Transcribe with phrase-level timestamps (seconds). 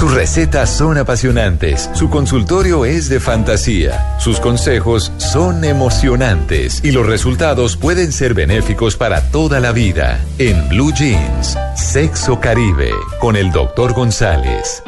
[0.00, 7.06] Sus recetas son apasionantes, su consultorio es de fantasía, sus consejos son emocionantes y los
[7.06, 10.18] resultados pueden ser benéficos para toda la vida.
[10.38, 14.82] En Blue Jeans, Sexo Caribe, con el doctor González.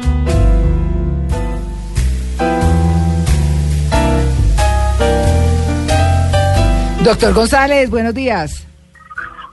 [7.03, 8.65] Doctor González, buenos días.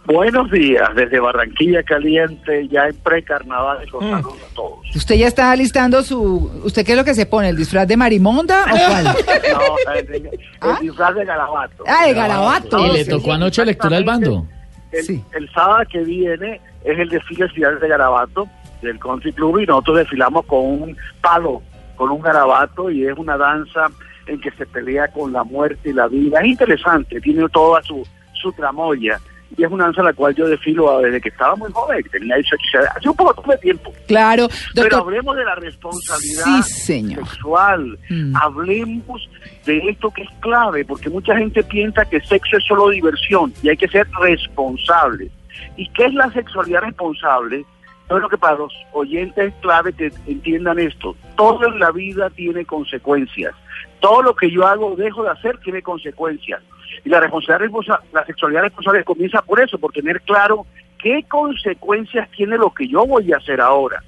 [0.06, 4.14] Buenos días, desde Barranquilla Caliente, ya en precarnaval, los Mm.
[4.14, 4.22] a
[4.54, 4.96] todos.
[4.96, 6.50] ¿Usted ya está listando su...
[6.64, 7.50] ¿Usted qué es lo que se pone?
[7.50, 9.04] ¿El disfraz de marimonda o cuál?
[9.04, 10.78] No, el, el ¿Ah?
[10.80, 11.84] disfraz de garabato.
[11.86, 12.78] Ah, de garabato.
[12.86, 14.46] ¿Y le sí, tocó anoche lectura al bando?
[14.90, 15.22] El, Sí.
[15.36, 18.48] el sábado que viene es el desfile final de garabato
[18.82, 21.62] del Country Club y nosotros desfilamos con un palo,
[21.94, 23.86] con un garabato y es una danza
[24.26, 26.40] en que se pelea con la muerte y la vida.
[26.40, 29.20] Es interesante, tiene toda su, su tramoya
[29.56, 32.78] y es una danza la cual yo desfilo desde que estaba muy joven, tenía 18
[32.78, 33.92] años, hace un poco de tiempo.
[34.06, 35.00] Claro, Pero doctor.
[35.00, 37.26] hablemos de la responsabilidad Sí, señor.
[37.28, 37.98] sexual.
[38.08, 38.36] Mm.
[38.36, 39.28] Hablemos
[39.66, 43.68] de esto que es clave, porque mucha gente piensa que sexo es solo diversión y
[43.70, 45.30] hay que ser responsable.
[45.76, 47.64] ¿Y qué es la sexualidad responsable?
[48.10, 51.14] Yo que para los oyentes es clave que entiendan esto.
[51.36, 53.54] Todo en la vida tiene consecuencias.
[54.00, 56.60] Todo lo que yo hago o dejo de hacer tiene consecuencias.
[57.04, 60.66] Y la responsabilidad, responsa- la sexualidad responsable comienza por eso, por tener claro
[60.98, 64.02] qué consecuencias tiene lo que yo voy a hacer ahora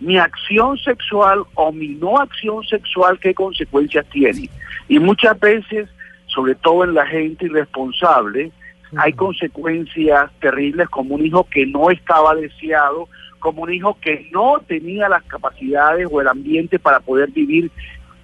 [0.00, 4.50] mi acción sexual o mi no acción sexual, qué consecuencias tiene.
[4.88, 5.88] Y muchas veces,
[6.26, 8.52] sobre todo en la gente irresponsable,
[8.98, 13.08] hay consecuencias terribles como un hijo que no estaba deseado,
[13.46, 17.70] como un hijo que no tenía las capacidades o el ambiente para poder vivir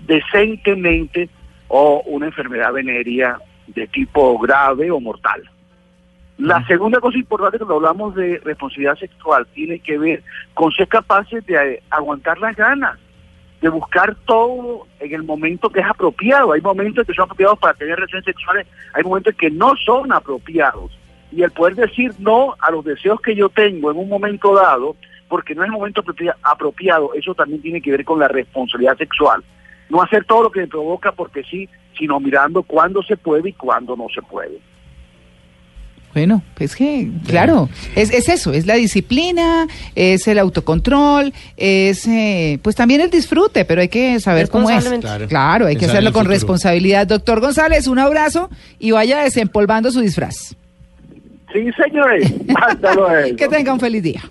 [0.01, 1.29] decentemente
[1.69, 5.49] o una enfermedad venérea de tipo grave o mortal.
[6.39, 11.47] La segunda cosa importante cuando hablamos de responsabilidad sexual tiene que ver con ser capaces
[11.47, 12.99] de aguantar las ganas,
[13.61, 16.51] de buscar todo en el momento que es apropiado.
[16.51, 20.99] Hay momentos que son apropiados para tener relaciones sexuales, hay momentos que no son apropiados.
[21.31, 24.97] Y el poder decir no a los deseos que yo tengo en un momento dado,
[25.33, 28.99] porque no es el momento apropia- apropiado, eso también tiene que ver con la responsabilidad
[28.99, 29.43] sexual.
[29.89, 33.53] No hacer todo lo que me provoca porque sí, sino mirando cuándo se puede y
[33.55, 34.59] cuándo no se puede.
[36.13, 42.59] Bueno, pues que, claro, es, es eso, es la disciplina, es el autocontrol, es eh,
[42.63, 44.87] pues también el disfrute, pero hay que saber cómo es.
[45.01, 45.29] Claro.
[45.29, 47.07] Claro, hay que hacerlo con responsabilidad.
[47.07, 50.55] Doctor González, un abrazo y vaya desempolvando su disfraz.
[51.55, 52.35] Sí, señores.
[52.55, 53.35] Hasta luego.
[53.35, 54.23] Que tenga un feliz día.